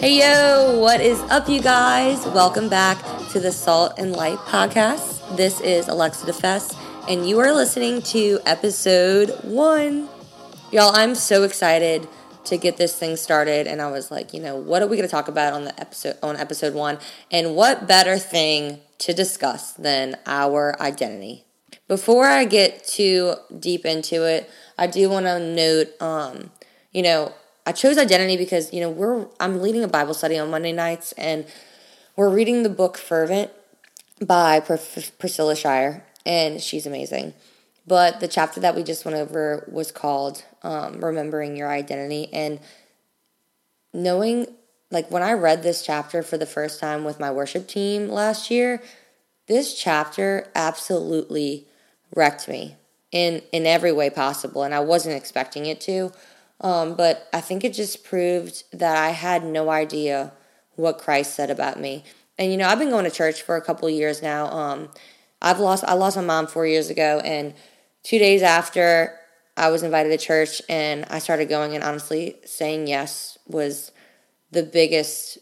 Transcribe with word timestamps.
Hey 0.00 0.20
yo, 0.20 0.78
what 0.78 1.00
is 1.00 1.18
up, 1.22 1.48
you 1.48 1.60
guys? 1.60 2.24
Welcome 2.26 2.68
back 2.68 3.02
to 3.30 3.40
the 3.40 3.50
Salt 3.50 3.94
and 3.98 4.12
Light 4.12 4.38
podcast. 4.38 5.36
This 5.36 5.60
is 5.60 5.88
Alexa 5.88 6.24
DeFest, 6.24 6.78
and 7.08 7.28
you 7.28 7.40
are 7.40 7.52
listening 7.52 8.00
to 8.02 8.38
episode 8.46 9.30
one. 9.42 10.08
Y'all, 10.70 10.94
I'm 10.94 11.16
so 11.16 11.42
excited 11.42 12.08
to 12.44 12.56
get 12.56 12.76
this 12.76 12.96
thing 12.96 13.16
started, 13.16 13.66
and 13.66 13.82
I 13.82 13.90
was 13.90 14.12
like, 14.12 14.32
you 14.32 14.40
know, 14.40 14.54
what 14.54 14.82
are 14.82 14.86
we 14.86 14.96
going 14.96 15.08
to 15.08 15.10
talk 15.10 15.26
about 15.26 15.52
on 15.52 15.64
the 15.64 15.80
episode 15.80 16.16
on 16.22 16.36
episode 16.36 16.74
one? 16.74 16.98
And 17.32 17.56
what 17.56 17.88
better 17.88 18.18
thing 18.18 18.78
to 18.98 19.12
discuss 19.12 19.72
than 19.72 20.14
our 20.26 20.80
identity? 20.80 21.44
Before 21.88 22.24
I 22.24 22.44
get 22.44 22.86
too 22.86 23.34
deep 23.58 23.84
into 23.84 24.22
it, 24.28 24.48
I 24.78 24.86
do 24.86 25.10
want 25.10 25.26
to 25.26 25.40
note, 25.40 26.00
um, 26.00 26.52
you 26.92 27.02
know, 27.02 27.32
I 27.68 27.72
chose 27.72 27.98
identity 27.98 28.38
because 28.38 28.72
you 28.72 28.80
know 28.80 28.88
we're 28.88 29.26
I'm 29.38 29.60
leading 29.60 29.84
a 29.84 29.88
Bible 29.88 30.14
study 30.14 30.38
on 30.38 30.50
Monday 30.50 30.72
nights 30.72 31.12
and 31.18 31.44
we're 32.16 32.30
reading 32.30 32.62
the 32.62 32.70
book 32.70 32.96
Fervent 32.96 33.50
by 34.24 34.60
Priscilla 34.60 35.54
Shirer 35.54 36.02
and 36.24 36.62
she's 36.62 36.86
amazing. 36.86 37.34
But 37.86 38.20
the 38.20 38.28
chapter 38.28 38.58
that 38.60 38.74
we 38.74 38.82
just 38.84 39.04
went 39.04 39.18
over 39.18 39.68
was 39.70 39.92
called 39.92 40.46
um, 40.62 41.04
"Remembering 41.04 41.56
Your 41.56 41.68
Identity" 41.68 42.32
and 42.32 42.58
knowing 43.92 44.46
like 44.90 45.10
when 45.10 45.22
I 45.22 45.34
read 45.34 45.62
this 45.62 45.84
chapter 45.84 46.22
for 46.22 46.38
the 46.38 46.46
first 46.46 46.80
time 46.80 47.04
with 47.04 47.20
my 47.20 47.30
worship 47.30 47.68
team 47.68 48.08
last 48.08 48.50
year, 48.50 48.82
this 49.46 49.78
chapter 49.78 50.50
absolutely 50.54 51.66
wrecked 52.16 52.48
me 52.48 52.76
in 53.12 53.42
in 53.52 53.66
every 53.66 53.92
way 53.92 54.08
possible 54.08 54.62
and 54.62 54.72
I 54.72 54.80
wasn't 54.80 55.16
expecting 55.16 55.66
it 55.66 55.82
to. 55.82 56.12
Um, 56.60 56.94
but 56.94 57.28
I 57.32 57.40
think 57.40 57.64
it 57.64 57.72
just 57.72 58.04
proved 58.04 58.64
that 58.72 58.96
I 58.96 59.10
had 59.10 59.44
no 59.44 59.70
idea 59.70 60.32
what 60.74 60.98
Christ 60.98 61.34
said 61.34 61.50
about 61.50 61.78
me. 61.78 62.04
And 62.38 62.50
you 62.50 62.56
know, 62.56 62.68
I've 62.68 62.78
been 62.78 62.90
going 62.90 63.04
to 63.04 63.10
church 63.10 63.42
for 63.42 63.56
a 63.56 63.62
couple 63.62 63.88
years 63.90 64.22
now. 64.22 64.46
Um, 64.46 64.88
I've 65.40 65.60
lost 65.60 65.84
I 65.84 65.94
lost 65.94 66.16
my 66.16 66.22
mom 66.22 66.46
four 66.46 66.66
years 66.66 66.90
ago, 66.90 67.20
and 67.24 67.54
two 68.02 68.18
days 68.18 68.42
after 68.42 69.18
I 69.56 69.70
was 69.70 69.82
invited 69.82 70.10
to 70.10 70.24
church, 70.24 70.62
and 70.68 71.04
I 71.10 71.18
started 71.18 71.48
going. 71.48 71.74
And 71.74 71.84
honestly, 71.84 72.36
saying 72.44 72.86
yes 72.86 73.38
was 73.46 73.92
the 74.50 74.62
biggest 74.62 75.38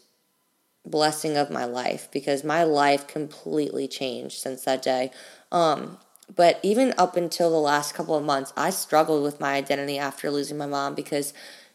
blessing 0.85 1.37
of 1.37 1.51
my 1.51 1.65
life 1.65 2.07
because 2.11 2.43
my 2.43 2.63
life 2.63 3.07
completely 3.07 3.87
changed 3.87 4.39
since 4.39 4.63
that 4.63 4.81
day. 4.81 5.11
Um, 5.51 5.97
but 6.35 6.59
even 6.61 6.93
up 6.97 7.15
until 7.15 7.49
the 7.49 7.57
last 7.57 7.93
couple 7.93 8.15
of 8.15 8.23
months, 8.23 8.53
I 8.57 8.69
struggled 8.69 9.23
with 9.23 9.39
my 9.39 9.53
identity 9.53 9.97
after 9.97 10.29
losing 10.29 10.57
my 10.57 10.65
mom 10.65 10.93
because 10.93 11.33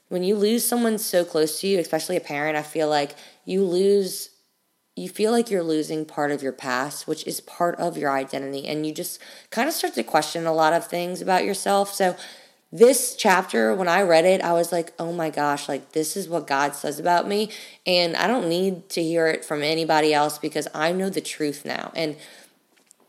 when 0.09 0.23
you 0.23 0.37
lose 0.37 0.67
someone 0.67 0.99
so 0.99 1.25
close 1.25 1.61
to 1.61 1.67
you, 1.67 1.79
especially 1.79 2.17
a 2.17 2.21
parent, 2.21 2.57
I 2.57 2.63
feel 2.63 2.89
like 2.89 3.15
you 3.45 3.65
lose 3.65 4.29
you 4.95 5.09
feel 5.09 5.33
like 5.33 5.51
you're 5.51 5.63
losing 5.63 6.05
part 6.05 6.31
of 6.31 6.43
your 6.43 6.53
past, 6.53 7.09
which 7.09 7.27
is 7.27 7.41
part 7.41 7.75
of 7.77 7.97
your 7.97 8.11
identity, 8.11 8.67
and 8.67 8.87
you 8.87 8.93
just 8.93 9.19
kind 9.49 9.67
of 9.67 9.75
start 9.75 9.95
to 9.95 10.03
question 10.03 10.45
a 10.45 10.53
lot 10.53 10.75
of 10.75 10.87
things 10.87 11.23
about 11.23 11.45
yourself. 11.45 11.95
So, 11.95 12.15
this 12.75 13.15
chapter, 13.17 13.75
when 13.75 13.89
I 13.89 14.01
read 14.01 14.25
it, 14.25 14.41
I 14.41 14.55
was 14.55 14.73
like, 14.73 14.95
oh 14.99 15.13
my 15.13 15.29
gosh, 15.29 15.69
like 15.69 15.93
this 15.93 16.17
is 16.17 16.27
what 16.29 16.47
God 16.47 16.75
says 16.75 16.99
about 16.99 17.27
me, 17.27 17.51
and 17.87 18.17
I 18.17 18.27
don't 18.27 18.49
need 18.49 18.89
to 18.91 19.03
hear 19.03 19.27
it 19.29 19.45
from 19.45 19.63
anybody 19.63 20.13
else 20.13 20.39
because 20.39 20.69
I 20.75 20.93
know 20.93 21.09
the 21.09 21.21
truth 21.23 21.65
now. 21.65 21.93
And 21.95 22.17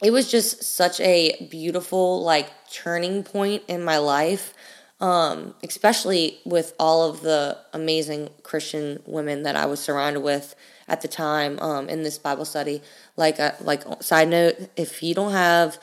it 0.03 0.11
was 0.11 0.29
just 0.29 0.63
such 0.63 0.99
a 0.99 1.47
beautiful 1.49 2.23
like 2.23 2.49
turning 2.71 3.23
point 3.23 3.63
in 3.67 3.83
my 3.83 3.97
life 3.97 4.53
um, 5.01 5.53
especially 5.63 6.39
with 6.45 6.73
all 6.79 7.09
of 7.09 7.21
the 7.21 7.57
amazing 7.73 8.29
christian 8.43 9.01
women 9.05 9.43
that 9.43 9.55
i 9.55 9.65
was 9.65 9.79
surrounded 9.79 10.21
with 10.21 10.55
at 10.87 11.01
the 11.01 11.07
time 11.07 11.59
um, 11.59 11.87
in 11.89 12.03
this 12.03 12.17
bible 12.17 12.45
study. 12.45 12.81
Like 13.15 13.39
uh, 13.39 13.51
like 13.61 13.83
side 14.03 14.27
note 14.27 14.55
if 14.75 15.01
you 15.01 15.13
don't 15.15 15.31
have 15.31 15.77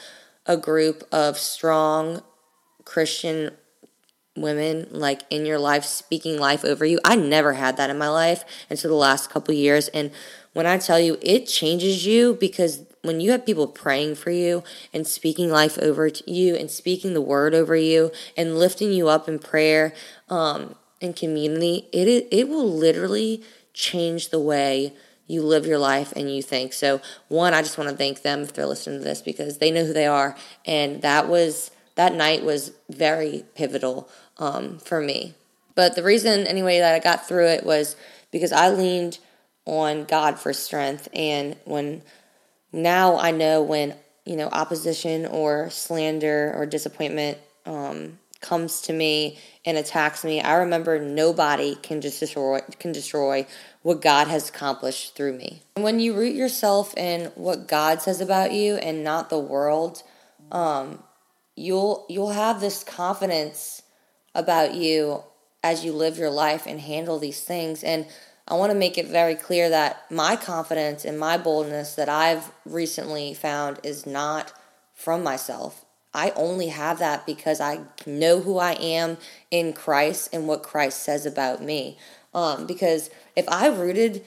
a 0.46 0.56
group 0.56 1.04
of 1.12 1.38
strong 1.38 2.22
christian 2.84 3.52
women 4.36 4.86
like 4.90 5.22
in 5.30 5.44
your 5.44 5.58
life 5.58 5.84
speaking 5.84 6.38
life 6.38 6.64
over 6.64 6.84
you 6.84 6.98
i 7.04 7.16
never 7.16 7.54
had 7.54 7.76
that 7.76 7.90
in 7.90 7.98
my 7.98 8.08
life 8.08 8.44
until 8.70 8.90
the 8.90 8.96
last 8.96 9.28
couple 9.30 9.52
years. 9.54 9.88
And 9.88 10.10
when 10.52 10.66
i 10.66 10.78
tell 10.78 11.00
you 11.00 11.18
it 11.22 11.46
changes 11.46 12.06
you 12.06 12.34
because 12.40 12.84
when 13.02 13.20
you 13.20 13.30
have 13.30 13.46
people 13.46 13.66
praying 13.66 14.14
for 14.14 14.30
you 14.30 14.62
and 14.92 15.06
speaking 15.06 15.50
life 15.50 15.78
over 15.78 16.10
you 16.26 16.54
and 16.54 16.70
speaking 16.70 17.14
the 17.14 17.20
word 17.20 17.54
over 17.54 17.74
you 17.74 18.10
and 18.36 18.58
lifting 18.58 18.92
you 18.92 19.08
up 19.08 19.28
in 19.28 19.38
prayer 19.38 19.94
um, 20.28 20.74
and 21.00 21.16
community, 21.16 21.88
it 21.92 22.28
it 22.30 22.48
will 22.48 22.70
literally 22.70 23.42
change 23.72 24.28
the 24.28 24.40
way 24.40 24.92
you 25.26 25.42
live 25.42 25.64
your 25.64 25.78
life 25.78 26.12
and 26.16 26.34
you 26.34 26.42
think. 26.42 26.72
So, 26.72 27.00
one, 27.28 27.54
I 27.54 27.62
just 27.62 27.78
want 27.78 27.88
to 27.88 27.96
thank 27.96 28.22
them 28.22 28.42
if 28.42 28.52
they're 28.52 28.66
listening 28.66 28.98
to 28.98 29.04
this 29.04 29.22
because 29.22 29.58
they 29.58 29.70
know 29.70 29.84
who 29.84 29.92
they 29.92 30.06
are, 30.06 30.36
and 30.66 31.00
that 31.02 31.28
was 31.28 31.70
that 31.94 32.14
night 32.14 32.42
was 32.44 32.72
very 32.88 33.44
pivotal 33.54 34.08
um, 34.38 34.78
for 34.78 35.00
me. 35.00 35.34
But 35.74 35.94
the 35.94 36.02
reason, 36.02 36.46
anyway, 36.46 36.78
that 36.80 36.94
I 36.94 36.98
got 36.98 37.26
through 37.26 37.46
it 37.46 37.64
was 37.64 37.96
because 38.30 38.52
I 38.52 38.68
leaned 38.70 39.18
on 39.64 40.04
God 40.04 40.38
for 40.38 40.52
strength, 40.52 41.08
and 41.14 41.56
when 41.64 42.02
now 42.72 43.18
I 43.18 43.30
know 43.30 43.62
when 43.62 43.94
you 44.24 44.36
know 44.36 44.48
opposition 44.52 45.26
or 45.26 45.70
slander 45.70 46.52
or 46.56 46.66
disappointment 46.66 47.38
um, 47.66 48.18
comes 48.40 48.80
to 48.82 48.92
me 48.92 49.38
and 49.64 49.76
attacks 49.76 50.24
me. 50.24 50.40
I 50.40 50.54
remember 50.54 50.98
nobody 50.98 51.74
can 51.76 52.00
just 52.00 52.20
destroy 52.20 52.60
can 52.78 52.92
destroy 52.92 53.46
what 53.82 54.00
God 54.00 54.28
has 54.28 54.48
accomplished 54.48 55.14
through 55.14 55.36
me. 55.36 55.62
And 55.76 55.84
when 55.84 56.00
you 56.00 56.14
root 56.14 56.34
yourself 56.34 56.96
in 56.96 57.26
what 57.34 57.68
God 57.68 58.02
says 58.02 58.20
about 58.20 58.52
you 58.52 58.76
and 58.76 59.04
not 59.04 59.30
the 59.30 59.38
world, 59.38 60.02
um, 60.52 61.02
you'll 61.56 62.06
you'll 62.08 62.32
have 62.32 62.60
this 62.60 62.82
confidence 62.84 63.82
about 64.34 64.74
you 64.74 65.22
as 65.62 65.84
you 65.84 65.92
live 65.92 66.16
your 66.16 66.30
life 66.30 66.66
and 66.66 66.80
handle 66.80 67.18
these 67.18 67.42
things 67.42 67.84
and 67.84 68.06
I 68.50 68.54
want 68.54 68.72
to 68.72 68.78
make 68.78 68.98
it 68.98 69.06
very 69.06 69.36
clear 69.36 69.70
that 69.70 70.10
my 70.10 70.34
confidence 70.34 71.04
and 71.04 71.18
my 71.18 71.38
boldness 71.38 71.94
that 71.94 72.08
I've 72.08 72.50
recently 72.64 73.32
found 73.32 73.78
is 73.84 74.06
not 74.06 74.52
from 74.92 75.22
myself. 75.22 75.84
I 76.12 76.30
only 76.34 76.66
have 76.68 76.98
that 76.98 77.24
because 77.26 77.60
I 77.60 77.82
know 78.04 78.40
who 78.40 78.58
I 78.58 78.72
am 78.72 79.18
in 79.52 79.72
Christ 79.72 80.30
and 80.32 80.48
what 80.48 80.64
Christ 80.64 81.04
says 81.04 81.26
about 81.26 81.62
me. 81.62 81.96
Um, 82.34 82.66
because 82.66 83.10
if 83.36 83.48
I 83.48 83.68
rooted 83.68 84.24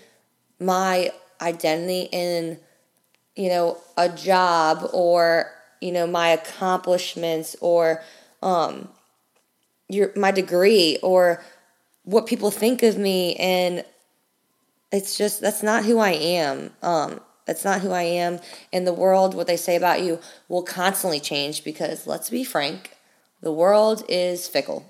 my 0.57 1.11
identity 1.41 2.07
in, 2.13 2.59
you 3.35 3.49
know, 3.49 3.77
a 3.97 4.07
job 4.07 4.89
or, 4.93 5.51
you 5.81 5.91
know, 5.91 6.07
my 6.07 6.29
accomplishments 6.29 7.57
or 7.59 8.01
um, 8.41 8.87
your 9.89 10.13
my 10.15 10.31
degree 10.31 10.97
or 11.03 11.43
what 12.03 12.25
people 12.25 12.51
think 12.51 12.83
of 12.83 12.97
me 12.97 13.35
and 13.35 13.83
it's 14.93 15.17
just 15.17 15.41
that's 15.41 15.63
not 15.63 15.83
who 15.83 15.97
I 15.97 16.11
am. 16.11 16.71
Um, 16.81 17.19
that's 17.45 17.65
not 17.65 17.81
who 17.81 17.91
I 17.91 18.03
am. 18.03 18.39
In 18.71 18.85
the 18.85 18.93
world, 18.93 19.33
what 19.33 19.47
they 19.47 19.57
say 19.57 19.75
about 19.75 20.01
you 20.01 20.19
will 20.47 20.63
constantly 20.63 21.19
change 21.19 21.63
because 21.63 22.07
let's 22.07 22.29
be 22.29 22.43
frank, 22.43 22.91
the 23.41 23.51
world 23.51 24.05
is 24.07 24.47
fickle. 24.47 24.85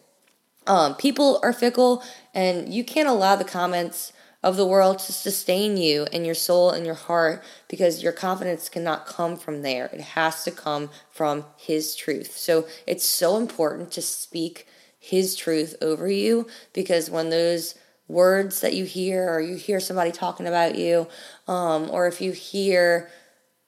Um, 0.68 0.96
people 0.96 1.40
are 1.42 1.54
fickle, 1.54 2.04
and 2.34 2.72
you 2.72 2.84
can't 2.84 3.10
allow 3.10 3.36
the 3.36 3.44
comments 3.44 4.14
of 4.44 4.58
the 4.58 4.68
world 4.68 5.00
to 5.00 5.14
sustain 5.14 5.78
you 5.78 6.06
and 6.12 6.26
your 6.26 6.36
soul 6.36 6.70
and 6.70 6.86
your 6.86 6.96
heart 6.96 7.42
because 7.70 8.04
your 8.04 8.12
confidence 8.12 8.68
cannot 8.68 9.06
come 9.06 9.38
from 9.38 9.62
there. 9.62 9.86
It 9.94 10.02
has 10.02 10.44
to 10.44 10.52
come 10.52 10.90
from 11.10 11.46
His 11.58 11.96
truth. 11.96 12.38
So 12.38 12.68
it's 12.86 13.06
so 13.06 13.38
important 13.38 13.92
to 13.94 14.02
speak 14.02 14.68
His 15.00 15.36
truth 15.36 15.76
over 15.82 16.10
you 16.10 16.48
because 16.74 17.10
when 17.10 17.30
those 17.30 17.76
words 18.08 18.62
that 18.62 18.74
you 18.74 18.86
hear 18.86 19.30
or 19.30 19.40
you 19.40 19.56
hear 19.56 19.80
somebody 19.80 20.12
talking 20.12 20.48
about 20.48 20.76
you 20.76 21.08
um, 21.48 21.90
or 21.90 22.08
if 22.08 22.22
you 22.22 22.32
hear 22.32 23.10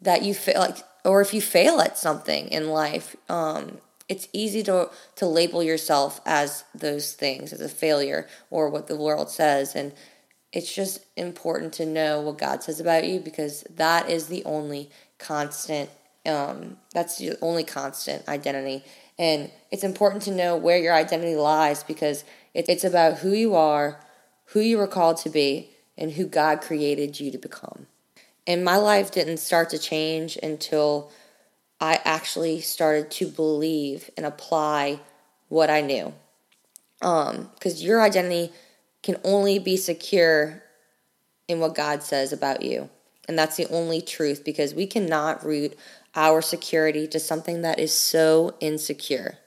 that 0.01 0.23
you 0.23 0.33
fail 0.33 0.59
like 0.59 0.77
or 1.03 1.21
if 1.21 1.33
you 1.33 1.41
fail 1.41 1.79
at 1.79 1.97
something 1.97 2.47
in 2.49 2.67
life 2.67 3.15
um, 3.29 3.77
it's 4.07 4.27
easy 4.33 4.61
to 4.63 4.89
to 5.15 5.25
label 5.25 5.63
yourself 5.63 6.21
as 6.25 6.63
those 6.73 7.13
things 7.13 7.51
as 7.53 7.61
a 7.61 7.69
failure 7.69 8.27
or 8.49 8.69
what 8.69 8.87
the 8.87 8.95
world 8.95 9.29
says. 9.29 9.75
And 9.75 9.93
it's 10.53 10.73
just 10.73 11.05
important 11.15 11.73
to 11.73 11.85
know 11.85 12.21
what 12.21 12.37
God 12.37 12.63
says 12.63 12.79
about 12.79 13.05
you 13.05 13.19
because 13.19 13.63
that 13.75 14.09
is 14.09 14.27
the 14.27 14.43
only 14.45 14.89
constant 15.17 15.89
um, 16.25 16.77
that's 16.91 17.17
the 17.19 17.37
only 17.41 17.63
constant 17.63 18.27
identity. 18.27 18.83
And 19.17 19.51
it's 19.71 19.83
important 19.83 20.23
to 20.23 20.31
know 20.31 20.57
where 20.57 20.77
your 20.77 20.93
identity 20.93 21.35
lies 21.35 21.83
because 21.83 22.23
it, 22.53 22.67
it's 22.67 22.83
about 22.83 23.19
who 23.19 23.31
you 23.31 23.53
are 23.55 23.99
who 24.45 24.59
you 24.59 24.77
were 24.77 24.87
called 24.87 25.17
to 25.17 25.29
be, 25.29 25.71
and 25.97 26.11
who 26.11 26.25
God 26.25 26.61
created 26.61 27.19
you 27.19 27.31
to 27.31 27.37
become. 27.37 27.87
And 28.47 28.63
my 28.63 28.77
life 28.77 29.11
didn't 29.11 29.37
start 29.37 29.69
to 29.71 29.79
change 29.79 30.37
until 30.43 31.11
I 31.79 31.99
actually 32.03 32.61
started 32.61 33.09
to 33.11 33.27
believe 33.27 34.09
and 34.17 34.25
apply 34.25 34.99
what 35.49 35.69
I 35.69 35.81
knew. 35.81 36.13
Um, 37.01 37.49
because 37.53 37.83
your 37.83 38.01
identity 38.01 38.51
can 39.03 39.17
only 39.23 39.59
be 39.59 39.77
secure 39.77 40.63
in 41.47 41.59
what 41.59 41.75
God 41.75 42.03
says 42.03 42.33
about 42.33 42.61
you. 42.61 42.89
And 43.27 43.37
that's 43.37 43.55
the 43.55 43.67
only 43.67 44.01
truth 44.01 44.43
because 44.43 44.73
we 44.73 44.87
cannot 44.87 45.45
root 45.45 45.77
our 46.15 46.41
security 46.41 47.07
to 47.07 47.19
something 47.19 47.61
that 47.61 47.79
is 47.79 47.93
so 47.93 48.55
insecure. 48.59 49.37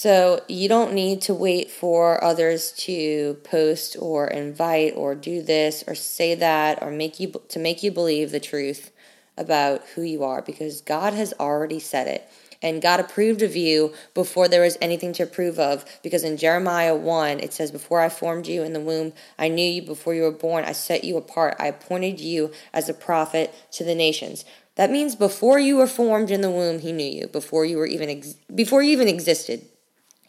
So 0.00 0.40
you 0.48 0.66
don't 0.66 0.94
need 0.94 1.20
to 1.22 1.34
wait 1.34 1.70
for 1.70 2.24
others 2.24 2.72
to 2.86 3.34
post 3.44 3.98
or 4.00 4.28
invite 4.28 4.94
or 4.96 5.14
do 5.14 5.42
this 5.42 5.84
or 5.86 5.94
say 5.94 6.34
that 6.36 6.82
or 6.82 6.90
make 6.90 7.20
you 7.20 7.34
to 7.48 7.58
make 7.58 7.82
you 7.82 7.92
believe 7.92 8.30
the 8.30 8.40
truth 8.40 8.92
about 9.36 9.82
who 9.94 10.00
you 10.00 10.24
are 10.24 10.40
because 10.40 10.80
God 10.80 11.12
has 11.12 11.34
already 11.38 11.78
said 11.78 12.06
it. 12.06 12.26
And 12.62 12.80
God 12.80 13.00
approved 13.00 13.42
of 13.42 13.54
you 13.54 13.92
before 14.14 14.48
there 14.48 14.62
was 14.62 14.78
anything 14.80 15.12
to 15.12 15.24
approve 15.24 15.58
of. 15.58 15.84
Because 16.02 16.24
in 16.24 16.38
Jeremiah 16.38 16.96
1, 16.96 17.40
it 17.40 17.52
says, 17.52 17.70
Before 17.70 18.00
I 18.00 18.08
formed 18.08 18.46
you 18.46 18.62
in 18.62 18.72
the 18.72 18.80
womb, 18.80 19.12
I 19.38 19.48
knew 19.48 19.70
you. 19.70 19.82
Before 19.82 20.14
you 20.14 20.22
were 20.22 20.30
born, 20.30 20.64
I 20.64 20.72
set 20.72 21.04
you 21.04 21.18
apart. 21.18 21.56
I 21.58 21.66
appointed 21.66 22.20
you 22.20 22.52
as 22.72 22.88
a 22.88 22.94
prophet 22.94 23.54
to 23.72 23.84
the 23.84 23.94
nations. 23.94 24.46
That 24.76 24.90
means 24.90 25.14
before 25.14 25.58
you 25.58 25.76
were 25.76 25.86
formed 25.86 26.30
in 26.30 26.40
the 26.40 26.50
womb, 26.50 26.78
He 26.78 26.90
knew 26.90 27.04
you. 27.04 27.26
Before 27.26 27.66
you 27.66 27.76
were 27.76 27.86
even 27.86 28.08
ex- 28.08 28.36
before 28.54 28.82
you 28.82 28.92
even 28.92 29.08
existed, 29.08 29.66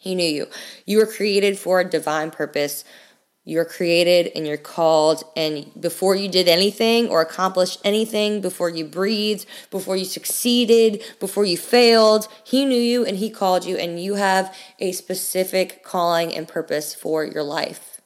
He 0.02 0.14
knew 0.14 0.28
you. 0.28 0.46
You 0.84 0.98
were 0.98 1.06
created 1.06 1.58
for 1.58 1.80
a 1.80 1.88
divine 1.88 2.30
purpose 2.30 2.84
you're 3.44 3.64
created 3.64 4.30
and 4.36 4.46
you're 4.46 4.56
called, 4.56 5.24
and 5.36 5.68
before 5.80 6.14
you 6.14 6.28
did 6.28 6.46
anything 6.46 7.08
or 7.08 7.20
accomplished 7.20 7.80
anything, 7.84 8.40
before 8.40 8.70
you 8.70 8.84
breathed, 8.84 9.46
before 9.70 9.96
you 9.96 10.04
succeeded, 10.04 11.02
before 11.18 11.44
you 11.44 11.56
failed, 11.56 12.28
He 12.44 12.64
knew 12.64 12.80
you 12.80 13.04
and 13.04 13.16
He 13.16 13.30
called 13.30 13.64
you, 13.64 13.76
and 13.76 14.00
you 14.00 14.14
have 14.14 14.56
a 14.78 14.92
specific 14.92 15.82
calling 15.82 16.32
and 16.32 16.46
purpose 16.46 16.94
for 16.94 17.24
your 17.24 17.42
life. 17.42 18.00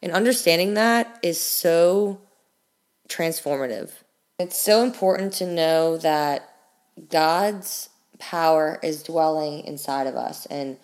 And 0.00 0.10
understanding 0.10 0.72
that 0.74 1.18
is 1.22 1.38
so 1.38 2.22
transformative. 3.10 3.90
It's 4.38 4.58
so 4.58 4.82
important 4.82 5.34
to 5.34 5.46
know 5.46 5.98
that 5.98 6.48
God's 7.10 7.90
power 8.18 8.80
is 8.82 9.02
dwelling 9.02 9.64
inside 9.64 10.06
of 10.06 10.14
us. 10.16 10.46
And 10.46 10.78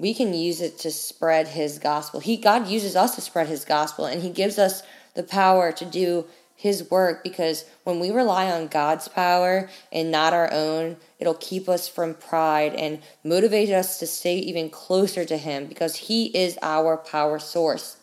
we 0.00 0.14
can 0.14 0.32
use 0.32 0.60
it 0.62 0.78
to 0.78 0.90
spread 0.90 1.48
his 1.48 1.78
gospel. 1.78 2.20
He 2.20 2.36
God 2.36 2.66
uses 2.66 2.96
us 2.96 3.14
to 3.14 3.20
spread 3.20 3.48
his 3.48 3.64
gospel 3.64 4.06
and 4.06 4.22
he 4.22 4.30
gives 4.30 4.58
us 4.58 4.82
the 5.14 5.22
power 5.22 5.72
to 5.72 5.84
do 5.84 6.26
his 6.56 6.90
work 6.90 7.22
because 7.22 7.64
when 7.84 8.00
we 8.00 8.10
rely 8.10 8.50
on 8.50 8.68
God's 8.68 9.08
power 9.08 9.68
and 9.92 10.10
not 10.10 10.32
our 10.32 10.52
own, 10.52 10.96
it'll 11.18 11.34
keep 11.34 11.68
us 11.68 11.88
from 11.88 12.14
pride 12.14 12.74
and 12.74 13.00
motivate 13.24 13.70
us 13.70 13.98
to 13.98 14.06
stay 14.06 14.36
even 14.36 14.70
closer 14.70 15.24
to 15.24 15.36
him 15.36 15.66
because 15.66 15.96
he 15.96 16.26
is 16.26 16.58
our 16.62 16.96
power 16.96 17.38
source. 17.38 17.98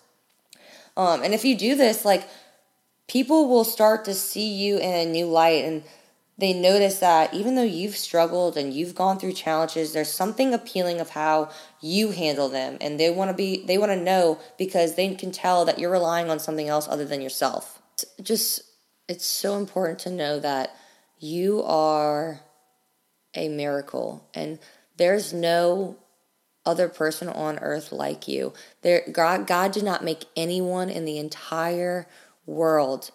Um, 0.95 1.23
and 1.23 1.33
if 1.33 1.45
you 1.45 1.55
do 1.55 1.75
this, 1.75 2.05
like 2.05 2.27
people 3.07 3.47
will 3.47 3.63
start 3.63 4.05
to 4.05 4.13
see 4.13 4.53
you 4.53 4.77
in 4.77 4.93
a 4.93 5.05
new 5.05 5.25
light 5.25 5.65
and 5.65 5.83
they 6.37 6.53
notice 6.53 6.99
that 6.99 7.33
even 7.33 7.55
though 7.55 7.63
you've 7.63 7.97
struggled 7.97 8.57
and 8.57 8.73
you've 8.73 8.93
gone 8.93 9.17
through 9.17 9.33
challenges, 9.33 9.93
there's 9.93 10.11
something 10.11 10.53
appealing 10.53 10.99
of 10.99 11.09
how 11.09 11.49
you 11.81 12.11
handle 12.11 12.47
them. 12.47 12.77
And 12.79 12.99
they 12.99 13.09
want 13.09 13.31
to 13.31 13.35
be, 13.35 13.65
they 13.65 13.77
want 13.77 13.91
to 13.91 13.99
know 13.99 14.39
because 14.57 14.95
they 14.95 15.15
can 15.15 15.31
tell 15.31 15.65
that 15.65 15.79
you're 15.79 15.91
relying 15.91 16.29
on 16.29 16.39
something 16.39 16.67
else 16.67 16.87
other 16.87 17.05
than 17.05 17.21
yourself. 17.21 17.81
It's 17.93 18.05
just, 18.21 18.61
it's 19.07 19.25
so 19.25 19.57
important 19.57 19.99
to 19.99 20.11
know 20.11 20.39
that 20.39 20.75
you 21.19 21.63
are 21.63 22.41
a 23.33 23.49
miracle 23.49 24.29
and 24.33 24.59
there's 24.97 25.33
no 25.33 25.97
other 26.67 26.87
person 26.87 27.29
on 27.29 27.57
earth 27.59 27.91
like 27.91 28.27
you. 28.27 28.53
There, 28.83 29.03
God, 29.11 29.47
God 29.47 29.71
did 29.71 29.83
not 29.83 30.03
make 30.03 30.25
anyone 30.35 30.89
in 30.89 31.05
the 31.05 31.17
entire 31.17 32.07
world 32.45 33.09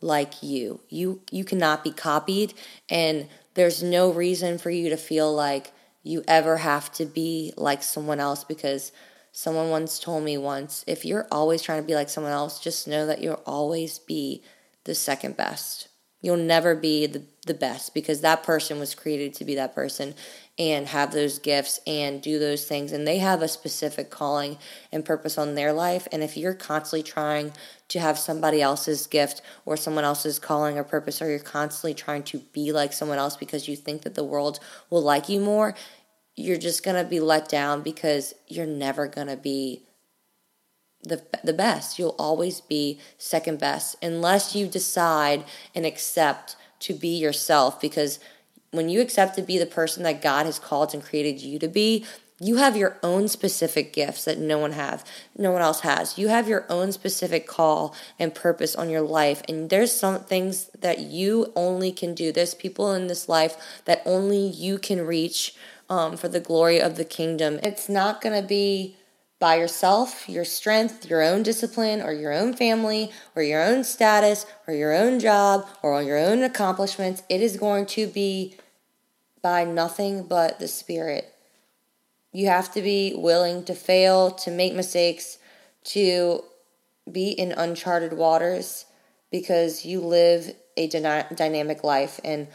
like 0.00 0.42
you. 0.42 0.80
You 0.88 1.20
you 1.30 1.44
cannot 1.44 1.84
be 1.84 1.92
copied 1.92 2.54
and 2.88 3.28
there's 3.54 3.82
no 3.82 4.12
reason 4.12 4.58
for 4.58 4.70
you 4.70 4.88
to 4.90 4.96
feel 4.96 5.32
like 5.34 5.72
you 6.02 6.22
ever 6.28 6.58
have 6.58 6.92
to 6.92 7.04
be 7.04 7.52
like 7.56 7.82
someone 7.82 8.20
else 8.20 8.44
because 8.44 8.92
someone 9.32 9.70
once 9.70 9.98
told 9.98 10.24
me 10.24 10.38
once 10.38 10.84
if 10.86 11.04
you're 11.04 11.26
always 11.30 11.60
trying 11.62 11.82
to 11.82 11.86
be 11.86 11.94
like 11.94 12.08
someone 12.08 12.32
else 12.32 12.60
just 12.60 12.88
know 12.88 13.06
that 13.06 13.20
you'll 13.20 13.42
always 13.46 13.98
be 13.98 14.42
the 14.84 14.94
second 14.94 15.36
best. 15.36 15.88
You'll 16.20 16.36
never 16.36 16.74
be 16.74 17.06
the 17.06 17.22
the 17.46 17.54
best 17.54 17.94
because 17.94 18.20
that 18.20 18.42
person 18.42 18.78
was 18.78 18.94
created 18.94 19.34
to 19.34 19.44
be 19.44 19.54
that 19.56 19.74
person 19.74 20.14
and 20.58 20.88
have 20.88 21.12
those 21.12 21.38
gifts 21.38 21.78
and 21.86 22.20
do 22.20 22.38
those 22.38 22.64
things. 22.64 22.90
And 22.92 23.06
they 23.06 23.18
have 23.18 23.42
a 23.42 23.48
specific 23.48 24.10
calling 24.10 24.58
and 24.90 25.04
purpose 25.04 25.38
on 25.38 25.54
their 25.54 25.72
life. 25.72 26.08
And 26.10 26.22
if 26.22 26.36
you're 26.36 26.54
constantly 26.54 27.04
trying 27.04 27.52
to 27.88 28.00
have 28.00 28.18
somebody 28.18 28.60
else's 28.60 29.06
gift 29.06 29.40
or 29.64 29.76
someone 29.76 30.04
else's 30.04 30.38
calling 30.38 30.76
or 30.76 30.84
purpose 30.84 31.22
or 31.22 31.30
you're 31.30 31.38
constantly 31.38 31.94
trying 31.94 32.24
to 32.24 32.38
be 32.52 32.72
like 32.72 32.92
someone 32.92 33.18
else 33.18 33.36
because 33.36 33.68
you 33.68 33.76
think 33.76 34.02
that 34.02 34.14
the 34.14 34.24
world 34.24 34.58
will 34.90 35.02
like 35.02 35.28
you 35.28 35.40
more 35.40 35.74
you're 36.38 36.58
just 36.58 36.84
going 36.84 36.96
to 37.02 37.08
be 37.08 37.18
let 37.18 37.48
down 37.48 37.82
because 37.82 38.32
you're 38.46 38.64
never 38.64 39.08
going 39.08 39.26
to 39.26 39.36
be 39.36 39.82
the 41.02 41.22
the 41.44 41.52
best. 41.52 41.98
You'll 41.98 42.16
always 42.18 42.60
be 42.60 43.00
second 43.18 43.58
best 43.58 43.96
unless 44.02 44.54
you 44.54 44.66
decide 44.66 45.44
and 45.74 45.84
accept 45.84 46.56
to 46.80 46.94
be 46.94 47.16
yourself 47.18 47.80
because 47.80 48.20
when 48.70 48.88
you 48.88 49.00
accept 49.00 49.36
to 49.36 49.42
be 49.42 49.58
the 49.58 49.66
person 49.66 50.02
that 50.02 50.22
God 50.22 50.46
has 50.46 50.58
called 50.58 50.94
and 50.94 51.02
created 51.02 51.40
you 51.40 51.58
to 51.58 51.68
be, 51.68 52.04
you 52.40 52.56
have 52.56 52.76
your 52.76 52.96
own 53.02 53.26
specific 53.26 53.92
gifts 53.92 54.24
that 54.24 54.38
no 54.38 54.58
one 54.58 54.72
have 54.72 55.04
no 55.36 55.50
one 55.50 55.62
else 55.62 55.80
has. 55.80 56.18
You 56.18 56.28
have 56.28 56.48
your 56.48 56.66
own 56.68 56.92
specific 56.92 57.48
call 57.48 57.94
and 58.18 58.34
purpose 58.34 58.76
on 58.76 58.90
your 58.90 59.00
life 59.00 59.42
and 59.48 59.70
there's 59.70 59.92
some 59.92 60.20
things 60.20 60.66
that 60.78 61.00
you 61.00 61.52
only 61.56 61.90
can 61.90 62.14
do. 62.14 62.30
There's 62.30 62.54
people 62.54 62.92
in 62.92 63.08
this 63.08 63.28
life 63.28 63.82
that 63.86 64.02
only 64.04 64.46
you 64.46 64.78
can 64.78 65.04
reach 65.04 65.54
um, 65.90 66.16
for 66.16 66.28
the 66.28 66.40
glory 66.40 66.80
of 66.80 66.96
the 66.96 67.04
kingdom. 67.04 67.58
It's 67.62 67.88
not 67.88 68.22
to 68.22 68.46
be 68.46 68.97
by 69.40 69.54
yourself 69.54 70.28
your 70.28 70.44
strength 70.44 71.08
your 71.08 71.22
own 71.22 71.42
discipline 71.42 72.00
or 72.02 72.12
your 72.12 72.32
own 72.32 72.52
family 72.52 73.10
or 73.36 73.42
your 73.42 73.62
own 73.62 73.84
status 73.84 74.46
or 74.66 74.74
your 74.74 74.92
own 74.92 75.20
job 75.20 75.66
or 75.82 76.02
your 76.02 76.18
own 76.18 76.42
accomplishments 76.42 77.22
it 77.28 77.40
is 77.40 77.56
going 77.56 77.86
to 77.86 78.06
be 78.06 78.56
by 79.42 79.64
nothing 79.64 80.24
but 80.24 80.58
the 80.58 80.68
Spirit. 80.68 81.32
You 82.32 82.48
have 82.48 82.72
to 82.74 82.82
be 82.82 83.14
willing 83.16 83.64
to 83.64 83.74
fail, 83.74 84.30
to 84.32 84.50
make 84.50 84.74
mistakes, 84.74 85.38
to 85.84 86.44
be 87.10 87.30
in 87.30 87.52
uncharted 87.52 88.12
waters 88.12 88.84
because 89.30 89.84
you 89.84 90.00
live 90.00 90.54
a 90.76 90.88
dyna- 90.88 91.26
dynamic 91.34 91.82
life. 91.82 92.20
And 92.24 92.48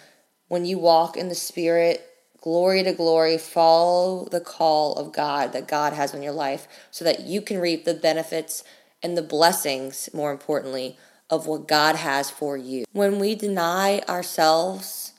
when 0.47 0.65
you 0.65 0.77
walk 0.77 1.17
in 1.17 1.29
the 1.29 1.35
Spirit, 1.35 2.07
glory 2.43 2.83
to 2.83 2.91
glory, 2.91 3.37
follow 3.37 4.27
the 4.29 4.41
call 4.41 4.95
of 4.95 5.13
God 5.13 5.53
that 5.53 5.65
God 5.65 5.93
has 5.93 6.13
on 6.13 6.21
your 6.21 6.33
life 6.33 6.67
so 6.91 7.05
that 7.05 7.21
you 7.21 7.41
can 7.41 7.57
reap 7.57 7.85
the 7.85 7.93
benefits 7.93 8.65
and 9.01 9.17
the 9.17 9.21
blessings, 9.21 10.09
more 10.13 10.29
importantly, 10.29 10.97
of 11.29 11.47
what 11.47 11.69
God 11.69 11.95
has 11.95 12.29
for 12.29 12.57
you. 12.57 12.83
When 12.91 13.17
we 13.17 13.33
deny 13.33 14.01
ourselves, 14.09 15.13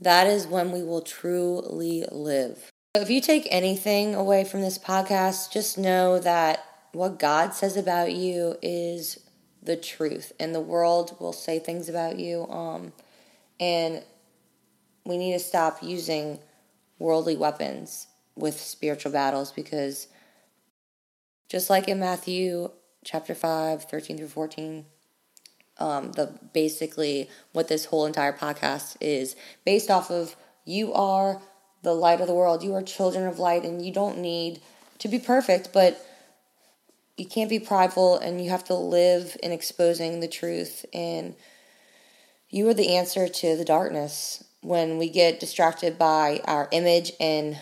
that 0.00 0.26
is 0.26 0.46
when 0.46 0.72
we 0.72 0.82
will 0.82 1.02
truly 1.02 2.06
live. 2.10 2.70
If 2.94 3.10
you 3.10 3.20
take 3.20 3.46
anything 3.50 4.14
away 4.14 4.44
from 4.44 4.62
this 4.62 4.78
podcast, 4.78 5.52
just 5.52 5.76
know 5.76 6.18
that 6.20 6.64
what 6.92 7.18
God 7.18 7.52
says 7.52 7.76
about 7.76 8.14
you 8.14 8.56
is 8.62 9.20
the 9.62 9.76
truth, 9.76 10.32
and 10.40 10.54
the 10.54 10.60
world 10.60 11.14
will 11.20 11.34
say 11.34 11.58
things 11.58 11.90
about 11.90 12.18
you. 12.18 12.46
Um, 12.48 12.94
and 13.60 14.02
we 15.06 15.16
need 15.16 15.32
to 15.32 15.38
stop 15.38 15.82
using 15.82 16.38
worldly 16.98 17.36
weapons 17.36 18.08
with 18.34 18.60
spiritual 18.60 19.12
battles 19.12 19.52
because 19.52 20.08
just 21.48 21.70
like 21.70 21.88
in 21.88 22.00
Matthew 22.00 22.70
chapter 23.04 23.34
5, 23.34 23.84
13 23.84 24.18
through 24.18 24.28
14, 24.28 24.84
um, 25.78 26.12
the 26.12 26.38
basically 26.52 27.30
what 27.52 27.68
this 27.68 27.86
whole 27.86 28.06
entire 28.06 28.32
podcast 28.32 28.96
is 29.00 29.36
based 29.64 29.90
off 29.90 30.10
of 30.10 30.34
you 30.64 30.92
are 30.92 31.40
the 31.82 31.94
light 31.94 32.20
of 32.20 32.26
the 32.26 32.34
world. 32.34 32.62
You 32.62 32.74
are 32.74 32.82
children 32.82 33.26
of 33.26 33.38
light 33.38 33.64
and 33.64 33.84
you 33.84 33.92
don't 33.92 34.18
need 34.18 34.60
to 34.98 35.08
be 35.08 35.18
perfect 35.18 35.72
but 35.72 36.04
you 37.16 37.26
can't 37.26 37.50
be 37.50 37.58
prideful 37.58 38.18
and 38.18 38.42
you 38.42 38.50
have 38.50 38.64
to 38.64 38.74
live 38.74 39.36
in 39.42 39.52
exposing 39.52 40.20
the 40.20 40.28
truth 40.28 40.84
and 40.92 41.34
you 42.50 42.68
are 42.68 42.74
the 42.74 42.96
answer 42.96 43.28
to 43.28 43.56
the 43.56 43.64
darkness 43.64 44.44
when 44.62 44.98
we 44.98 45.08
get 45.08 45.40
distracted 45.40 45.98
by 45.98 46.40
our 46.44 46.68
image 46.72 47.12
and 47.20 47.58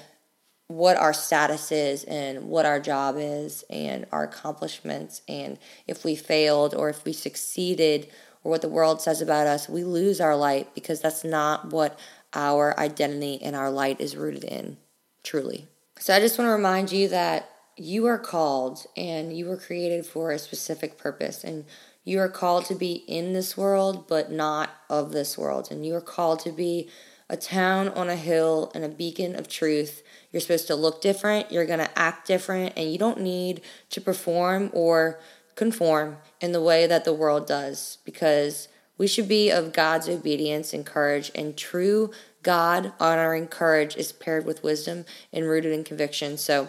what 0.69 0.97
our 0.97 1.13
status 1.13 1.71
is 1.71 2.05
and 2.05 2.49
what 2.49 2.65
our 2.65 2.81
job 2.81 3.17
is 3.19 3.65
and 3.69 4.07
our 4.11 4.25
accomplishments 4.25 5.21
and 5.29 5.59
if 5.87 6.05
we 6.05 6.17
failed 6.17 6.75
or 6.75 6.89
if 6.89 7.05
we 7.05 7.13
succeeded 7.13 8.09
or 8.43 8.51
what 8.51 8.63
the 8.63 8.69
world 8.69 9.01
says 9.01 9.21
about 9.21 9.47
us, 9.47 9.69
we 9.69 9.85
lose 9.85 10.21
our 10.21 10.37
light 10.37 10.75
because 10.75 11.01
that's 11.01 11.25
not 11.25 11.71
what 11.71 11.99
our 12.33 12.79
identity 12.79 13.41
and 13.43 13.55
our 13.55 13.71
light 13.71 14.01
is 14.01 14.17
rooted 14.17 14.45
in, 14.45 14.77
truly. 15.23 15.67
So 15.99 16.15
I 16.15 16.21
just 16.21 16.39
want 16.39 16.49
to 16.49 16.53
remind 16.53 16.93
you 16.93 17.09
that 17.09 17.51
you 17.77 18.07
are 18.07 18.19
called 18.19 18.87
and 18.97 19.37
you 19.37 19.47
were 19.47 19.57
created 19.57 20.07
for 20.07 20.31
a 20.31 20.39
specific 20.39 20.99
purpose 20.99 21.45
and 21.45 21.65
You 22.05 22.21
are 22.21 22.29
called 22.29 22.67
to 22.67 22.75
be 22.75 23.05
in 23.09 23.33
this 23.33 23.57
world, 23.57 24.07
but 24.07 24.31
not 24.31 24.71
of 24.91 25.13
this 25.13 25.39
world. 25.39 25.69
And 25.71 25.85
you 25.85 25.95
are 25.95 26.03
called 26.03 26.41
to 26.41 26.53
be 26.53 26.89
a 27.29 27.37
town 27.37 27.89
on 27.89 28.11
a 28.11 28.17
hill 28.17 28.71
and 28.75 28.85
a 28.85 28.89
beacon 28.89 29.35
of 29.35 29.49
truth. 29.49 30.03
You're 30.31 30.41
supposed 30.41 30.67
to 30.67 30.75
look 30.75 31.01
different, 31.01 31.51
you're 31.51 31.67
going 31.67 31.79
to 31.79 31.99
act 31.99 32.27
different, 32.27 32.75
and 32.77 32.93
you 32.93 32.99
don't 32.99 33.21
need 33.21 33.63
to 33.91 34.01
perform 34.01 34.71
or 34.75 35.19
conform 35.55 36.19
in 36.41 36.53
the 36.53 36.61
way 36.61 36.87
that 36.87 37.05
the 37.05 37.15
world 37.15 37.47
does 37.47 37.99
because 38.05 38.69
we 38.99 39.07
should 39.07 39.29
be 39.29 39.51
of 39.51 39.73
God's 39.73 40.09
obedience 40.09 40.73
and 40.73 40.85
courage, 40.87 41.33
and 41.35 41.57
true 41.57 42.11
God 42.43 42.93
honoring 43.01 43.49
courage 43.49 43.97
is 43.97 44.13
paired 44.13 44.45
with 44.45 44.63
wisdom 44.63 45.05
and 45.33 45.49
rooted 45.49 45.73
in 45.73 45.83
conviction. 45.83 46.37
So 46.37 46.69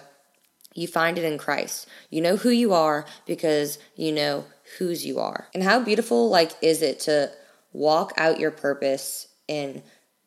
you 0.73 0.87
find 0.87 1.17
it 1.17 1.23
in 1.23 1.37
Christ. 1.37 1.87
You 2.09 2.21
know 2.21 2.37
who 2.37 2.49
you 2.49 2.73
are 2.73 3.05
because 3.25 3.77
you 3.95 4.11
know 4.11 4.45
whose 4.77 5.05
you 5.05 5.19
are. 5.19 5.47
And 5.53 5.63
how 5.63 5.79
beautiful 5.79 6.29
like 6.29 6.51
is 6.61 6.81
it 6.81 6.99
to 7.01 7.31
walk 7.73 8.13
out 8.17 8.39
your 8.39 8.51
purpose 8.51 9.27
and 9.47 9.83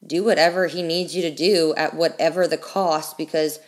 do 0.06 0.22
whatever 0.22 0.66
he 0.66 0.82
needs 0.82 1.14
you 1.16 1.22
to 1.22 1.34
do 1.34 1.74
at 1.76 1.94
whatever 1.94 2.46
the 2.46 2.56
cost 2.56 3.18
because 3.18 3.58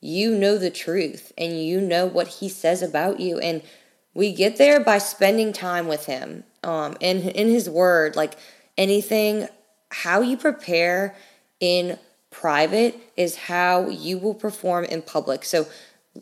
you 0.00 0.34
know 0.34 0.58
the 0.58 0.70
truth 0.70 1.32
and 1.36 1.62
you 1.62 1.80
know 1.80 2.06
what 2.06 2.28
he 2.28 2.48
says 2.48 2.82
about 2.82 3.20
you 3.20 3.38
and 3.38 3.62
we 4.14 4.32
get 4.32 4.56
there 4.56 4.80
by 4.80 4.98
spending 4.98 5.52
time 5.52 5.86
with 5.86 6.06
him 6.06 6.44
um 6.64 6.96
in 7.00 7.20
in 7.30 7.48
his 7.48 7.68
word 7.68 8.16
like 8.16 8.34
anything 8.76 9.46
how 9.90 10.20
you 10.20 10.36
prepare 10.36 11.14
in 11.60 11.98
private 12.30 12.96
is 13.16 13.36
how 13.36 13.88
you 13.88 14.18
will 14.18 14.34
perform 14.34 14.84
in 14.84 15.02
public 15.02 15.44
so 15.44 15.66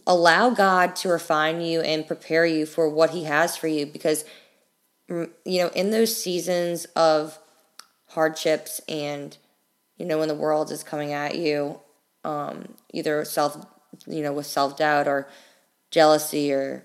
allow 0.06 0.50
God 0.50 0.96
to 0.96 1.08
refine 1.08 1.60
you 1.60 1.80
and 1.80 2.06
prepare 2.06 2.46
you 2.46 2.66
for 2.66 2.88
what 2.88 3.10
he 3.10 3.24
has 3.24 3.56
for 3.56 3.68
you 3.68 3.86
because 3.86 4.24
mm, 5.08 5.30
you 5.44 5.62
know 5.62 5.68
in 5.68 5.90
those 5.90 6.20
seasons 6.20 6.84
of 6.96 7.38
hardships 8.08 8.80
and 8.88 9.36
you 9.96 10.04
know, 10.04 10.18
when 10.18 10.28
the 10.28 10.34
world 10.34 10.70
is 10.70 10.82
coming 10.82 11.12
at 11.12 11.36
you, 11.36 11.80
um, 12.24 12.74
either 12.92 13.24
self, 13.24 13.56
you 14.06 14.22
know, 14.22 14.32
with 14.32 14.46
self 14.46 14.76
doubt 14.76 15.08
or 15.08 15.28
jealousy 15.90 16.52
or 16.52 16.84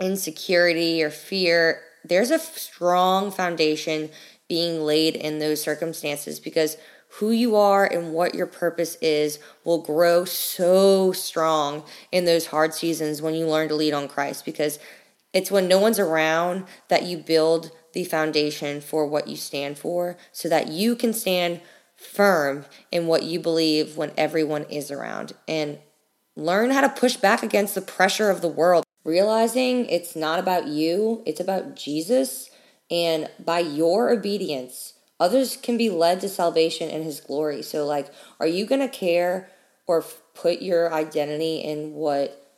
insecurity 0.00 1.02
or 1.02 1.10
fear, 1.10 1.80
there's 2.04 2.30
a 2.30 2.38
strong 2.38 3.30
foundation 3.30 4.10
being 4.48 4.82
laid 4.82 5.16
in 5.16 5.38
those 5.38 5.62
circumstances 5.62 6.38
because 6.38 6.76
who 7.18 7.30
you 7.30 7.56
are 7.56 7.86
and 7.86 8.12
what 8.12 8.34
your 8.34 8.46
purpose 8.46 8.96
is 9.00 9.38
will 9.64 9.80
grow 9.80 10.24
so 10.24 11.12
strong 11.12 11.82
in 12.12 12.26
those 12.26 12.46
hard 12.46 12.74
seasons 12.74 13.22
when 13.22 13.34
you 13.34 13.46
learn 13.46 13.68
to 13.68 13.74
lead 13.74 13.94
on 13.94 14.06
Christ 14.06 14.44
because 14.44 14.78
it's 15.32 15.50
when 15.50 15.68
no 15.68 15.78
one's 15.78 15.98
around 15.98 16.64
that 16.88 17.04
you 17.04 17.16
build 17.16 17.70
the 17.94 18.04
foundation 18.04 18.80
for 18.80 19.06
what 19.06 19.28
you 19.28 19.36
stand 19.36 19.78
for 19.78 20.18
so 20.30 20.48
that 20.48 20.68
you 20.68 20.94
can 20.94 21.14
stand 21.14 21.60
firm 21.96 22.66
in 22.92 23.06
what 23.06 23.22
you 23.22 23.40
believe 23.40 23.96
when 23.96 24.12
everyone 24.18 24.64
is 24.64 24.90
around 24.90 25.32
and 25.48 25.78
learn 26.36 26.70
how 26.70 26.82
to 26.82 26.88
push 26.88 27.16
back 27.16 27.42
against 27.42 27.74
the 27.74 27.80
pressure 27.80 28.28
of 28.28 28.42
the 28.42 28.48
world. 28.48 28.84
Realizing 29.04 29.86
it's 29.86 30.16
not 30.16 30.38
about 30.38 30.66
you, 30.66 31.22
it's 31.24 31.40
about 31.40 31.76
Jesus. 31.76 32.50
And 32.90 33.30
by 33.42 33.60
your 33.60 34.10
obedience, 34.10 34.92
others 35.18 35.56
can 35.56 35.76
be 35.76 35.90
led 35.90 36.20
to 36.20 36.28
salvation 36.28 36.90
and 36.90 37.04
his 37.04 37.20
glory. 37.20 37.62
So, 37.62 37.86
like, 37.86 38.12
are 38.40 38.46
you 38.46 38.66
going 38.66 38.80
to 38.80 38.88
care 38.88 39.50
or 39.86 40.04
put 40.34 40.60
your 40.60 40.92
identity 40.92 41.58
in 41.58 41.92
what 41.92 42.52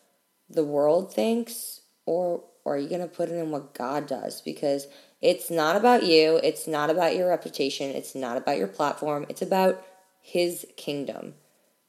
the 0.49 0.65
world 0.65 1.12
thinks? 1.12 1.81
Or, 2.07 2.45
or 2.65 2.75
are 2.75 2.79
you 2.79 2.88
going 2.88 3.03
to 3.03 3.07
put 3.07 3.29
it 3.29 3.37
in 3.37 3.50
what 3.50 3.75
God 3.75 4.07
does? 4.07 4.41
Because 4.41 4.87
it's 5.21 5.50
not 5.50 5.77
about 5.77 6.05
you, 6.05 6.41
it's 6.43 6.67
not 6.67 6.91
about 6.91 7.17
your 7.17 7.29
reputation, 7.29 7.91
it's 7.91 8.15
not 8.15 8.37
about 8.37 8.59
your 8.59 8.69
platform, 8.69 9.27
it's 9.29 9.43
about 9.43 9.85
His 10.21 10.67
kingdom. 10.77 11.35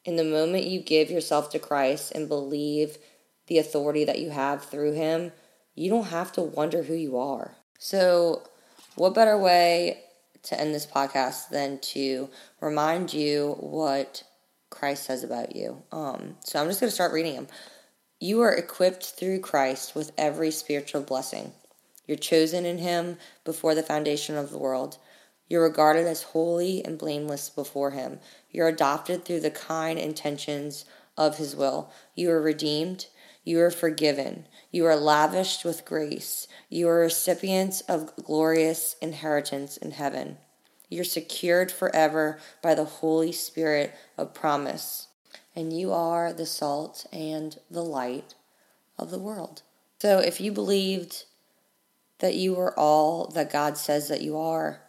In 0.04 0.16
the 0.16 0.24
moment 0.24 0.66
you 0.66 0.82
give 0.82 1.12
yourself 1.12 1.52
to 1.52 1.60
Christ 1.60 2.12
and 2.14 2.28
believe 2.28 2.98
the 3.48 3.60
authority 3.60 4.04
that 4.06 4.20
you 4.20 4.32
have 4.32 4.64
through 4.64 4.94
Him, 4.94 5.32
you 5.76 5.90
don't 5.90 6.08
have 6.08 6.32
to 6.34 6.42
wonder 6.42 6.84
who 6.84 6.96
you 6.96 7.18
are. 7.18 7.56
So, 7.78 8.44
what 8.96 9.14
better 9.14 9.38
way 9.38 10.00
to 10.44 10.60
end 10.60 10.74
this 10.74 10.86
podcast 10.86 11.50
than 11.50 11.80
to 11.80 12.30
remind 12.62 13.14
you 13.14 13.56
what 13.60 14.24
Christ 14.70 15.04
says 15.04 15.24
about 15.24 15.56
you? 15.56 15.84
Um, 15.92 16.38
so, 16.44 16.60
I'm 16.60 16.68
just 16.68 16.80
going 16.80 16.90
to 16.90 16.96
start 16.96 17.14
reading 17.14 17.36
them. 17.36 17.48
You 18.20 18.42
are 18.42 18.54
equipped 18.54 19.06
through 19.06 19.40
Christ 19.40 19.96
with 19.96 20.12
every 20.18 20.52
spiritual 20.52 21.02
blessing. 21.02 21.54
You're 22.06 22.18
chosen 22.18 22.66
in 22.66 22.80
Him 22.80 23.18
before 23.46 23.76
the 23.76 23.84
foundation 23.84 24.36
of 24.36 24.50
the 24.50 24.58
world. 24.58 24.98
You're 25.48 25.64
regarded 25.64 26.06
as 26.06 26.24
holy 26.24 26.84
and 26.84 26.98
blameless 26.98 27.50
before 27.50 27.92
Him. 27.92 28.20
You're 28.52 28.68
adopted 28.68 29.24
through 29.24 29.40
the 29.42 29.52
kind 29.52 29.98
intentions 29.98 30.86
of 31.18 31.38
His 31.38 31.56
will. 31.56 31.92
You 32.16 32.32
are 32.32 32.42
redeemed. 32.42 33.08
You 33.50 33.62
are 33.62 33.72
forgiven. 33.72 34.46
You 34.70 34.86
are 34.86 34.96
lavished 34.96 35.66
with 35.66 35.84
grace. 35.84 36.48
You 36.70 36.88
are 36.88 37.00
recipients 37.00 37.82
of 37.82 38.16
glorious 38.16 38.96
inheritance 39.02 39.76
in 39.76 39.90
heaven. 39.90 40.38
You're 40.88 41.04
secured 41.04 41.72
forever 41.72 42.40
by 42.62 42.76
the 42.76 42.86
Holy 42.86 43.32
Spirit 43.32 43.96
of 44.20 44.36
promise. 44.36 45.08
And 45.56 45.74
you 45.74 45.92
are 45.92 46.32
the 46.32 46.46
salt 46.46 47.08
and 47.12 47.58
the 47.72 47.84
light 47.84 48.36
of 49.00 49.10
the 49.10 49.18
world. 49.18 49.64
So 49.98 50.20
if 50.20 50.40
you 50.40 50.52
believed 50.52 51.24
that 52.20 52.36
you 52.36 52.54
were 52.54 52.78
all 52.78 53.30
that 53.30 53.52
God 53.52 53.80
says 53.80 54.10
that 54.10 54.22
you 54.22 54.38
are, 54.38 54.82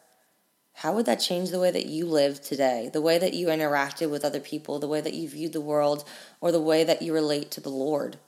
how 0.75 0.95
would 0.95 1.07
that 1.07 1.21
change 1.21 1.49
the 1.49 1.61
way 1.61 1.71
that 1.71 1.87
you 1.87 2.05
live 2.05 2.43
today, 2.43 2.91
the 2.93 3.01
way 3.01 3.17
that 3.17 3.33
you 3.33 3.47
interacted 3.47 4.11
with 4.11 4.23
other 4.23 4.39
people, 4.39 4.79
the 4.79 4.87
way 4.87 5.01
that 5.01 5.15
you 5.15 5.31
viewed 5.31 5.55
the 5.55 5.63
world, 5.63 6.05
or 6.43 6.53
the 6.53 6.61
way 6.61 6.85
that 6.85 7.01
you 7.01 7.15
relate 7.15 7.51
to 7.53 7.63
the 7.63 7.71
Lord? 7.71 8.19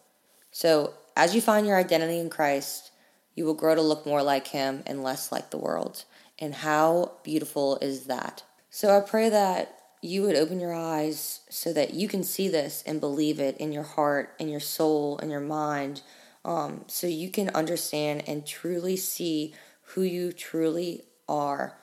So, 0.52 0.94
as 1.16 1.34
you 1.34 1.40
find 1.40 1.66
your 1.66 1.76
identity 1.76 2.20
in 2.20 2.30
Christ, 2.30 2.92
you 3.34 3.44
will 3.44 3.54
grow 3.54 3.74
to 3.74 3.82
look 3.82 4.06
more 4.06 4.22
like 4.22 4.46
Him 4.48 4.84
and 4.86 5.02
less 5.02 5.32
like 5.32 5.50
the 5.50 5.58
world. 5.58 6.04
And 6.38 6.54
how 6.54 7.12
beautiful 7.24 7.78
is 7.78 8.04
that? 8.04 8.44
So, 8.70 8.96
I 8.96 9.00
pray 9.00 9.28
that 9.28 9.76
you 10.00 10.22
would 10.22 10.36
open 10.36 10.60
your 10.60 10.74
eyes 10.74 11.40
so 11.50 11.72
that 11.72 11.94
you 11.94 12.06
can 12.06 12.22
see 12.22 12.48
this 12.48 12.84
and 12.86 13.00
believe 13.00 13.40
it 13.40 13.56
in 13.56 13.72
your 13.72 13.82
heart, 13.82 14.34
in 14.38 14.48
your 14.48 14.60
soul, 14.60 15.18
in 15.18 15.30
your 15.30 15.40
mind 15.40 16.02
um, 16.44 16.84
so 16.88 17.06
you 17.06 17.30
can 17.30 17.50
understand 17.50 18.24
and 18.26 18.46
truly 18.46 18.96
see 18.96 19.54
who 19.82 20.02
you 20.02 20.32
truly 20.32 21.02
are 21.28 21.78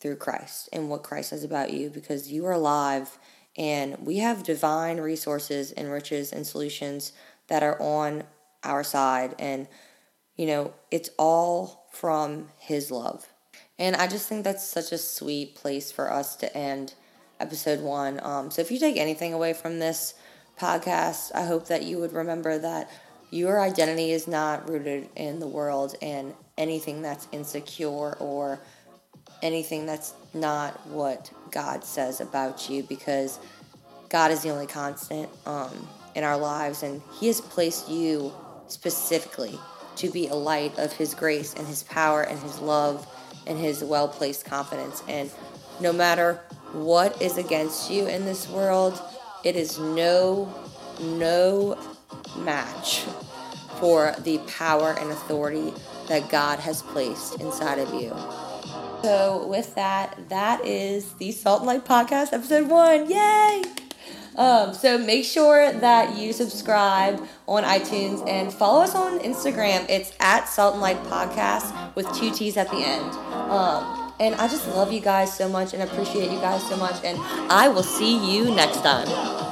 through 0.00 0.16
Christ 0.16 0.68
and 0.72 0.88
what 0.90 1.04
Christ 1.04 1.30
says 1.30 1.44
about 1.44 1.72
you 1.72 1.88
because 1.88 2.32
you 2.32 2.44
are 2.46 2.52
alive 2.52 3.18
and 3.56 3.98
we 3.98 4.18
have 4.18 4.42
divine 4.42 4.98
resources 4.98 5.70
and 5.72 5.90
riches 5.92 6.32
and 6.32 6.46
solutions 6.46 7.12
that 7.52 7.62
are 7.62 7.80
on 7.80 8.24
our 8.64 8.82
side. 8.82 9.34
And 9.38 9.68
you 10.36 10.46
know 10.46 10.72
it's 10.90 11.10
all 11.18 11.86
from 11.92 12.48
his 12.58 12.90
love. 12.90 13.26
And 13.78 13.94
i 13.94 14.06
just 14.06 14.26
think 14.26 14.44
that's 14.44 14.66
such 14.66 14.90
a 14.90 14.98
sweet 14.98 15.54
place 15.54 15.92
for 15.92 16.10
us 16.10 16.34
to 16.36 16.56
end 16.56 16.94
episode 17.38 17.80
one. 17.80 18.18
Um, 18.22 18.50
so 18.50 18.62
if 18.62 18.70
you 18.70 18.78
take 18.78 18.96
anything 18.96 19.34
away 19.34 19.52
from 19.52 19.78
this 19.78 20.14
podcast 20.58 21.32
i 21.34 21.44
hope 21.44 21.66
that 21.68 21.82
you 21.82 21.98
would 21.98 22.12
remember 22.12 22.58
that 22.58 22.90
your 23.30 23.60
identity 23.60 24.12
is 24.12 24.28
not 24.28 24.68
rooted 24.68 25.08
in 25.16 25.40
the 25.40 25.46
world 25.46 25.96
and 26.02 26.34
anything 26.58 27.00
that's 27.00 27.26
insecure 27.32 28.12
or 28.18 28.60
anything 29.42 29.86
that's 29.86 30.12
not 30.34 30.86
what 30.86 31.30
God 31.50 31.82
says 31.82 32.20
about 32.20 32.68
you 32.68 32.82
because 32.82 33.38
God 34.10 34.30
is 34.30 34.42
the 34.42 34.50
only 34.50 34.66
constant. 34.66 35.30
Um, 35.46 35.88
in 36.14 36.24
our 36.24 36.36
lives 36.36 36.82
and 36.82 37.02
He 37.18 37.26
has 37.28 37.40
placed 37.40 37.88
you 37.88 38.32
specifically 38.68 39.58
to 39.96 40.10
be 40.10 40.28
a 40.28 40.34
light 40.34 40.78
of 40.78 40.92
His 40.92 41.14
grace 41.14 41.54
and 41.54 41.66
His 41.66 41.82
power 41.82 42.22
and 42.22 42.38
His 42.38 42.58
love 42.60 43.06
and 43.46 43.58
His 43.58 43.82
well 43.82 44.08
placed 44.08 44.44
confidence. 44.44 45.02
And 45.08 45.30
no 45.80 45.92
matter 45.92 46.40
what 46.72 47.20
is 47.20 47.38
against 47.38 47.90
you 47.90 48.06
in 48.06 48.24
this 48.24 48.48
world, 48.48 49.00
it 49.44 49.56
is 49.56 49.78
no, 49.78 50.52
no 51.00 51.78
match 52.38 53.04
for 53.80 54.14
the 54.20 54.38
power 54.46 54.96
and 54.98 55.10
authority 55.10 55.72
that 56.08 56.28
God 56.30 56.58
has 56.60 56.82
placed 56.82 57.40
inside 57.40 57.78
of 57.78 57.92
you. 57.94 58.14
So, 59.02 59.46
with 59.48 59.74
that, 59.74 60.28
that 60.28 60.64
is 60.64 61.14
the 61.14 61.32
Salt 61.32 61.62
and 61.62 61.66
Light 61.66 61.84
Podcast, 61.84 62.32
episode 62.32 62.68
one. 62.68 63.10
Yay! 63.10 63.81
Um, 64.36 64.72
so 64.72 64.98
make 64.98 65.24
sure 65.24 65.72
that 65.72 66.16
you 66.16 66.32
subscribe 66.32 67.26
on 67.46 67.64
iTunes 67.64 68.26
and 68.28 68.52
follow 68.52 68.82
us 68.82 68.94
on 68.94 69.18
Instagram. 69.20 69.86
It's 69.88 70.12
at 70.20 70.48
Salt 70.48 70.74
and 70.74 70.82
Light 70.82 71.02
Podcast 71.04 71.94
with 71.94 72.12
two 72.14 72.30
T's 72.30 72.56
at 72.56 72.70
the 72.70 72.76
end. 72.76 73.10
Um, 73.50 74.14
and 74.20 74.34
I 74.36 74.48
just 74.48 74.68
love 74.68 74.92
you 74.92 75.00
guys 75.00 75.36
so 75.36 75.48
much 75.48 75.74
and 75.74 75.82
appreciate 75.82 76.30
you 76.30 76.38
guys 76.38 76.66
so 76.68 76.76
much. 76.76 77.02
And 77.04 77.18
I 77.50 77.68
will 77.68 77.82
see 77.82 78.34
you 78.34 78.54
next 78.54 78.82
time. 78.82 79.51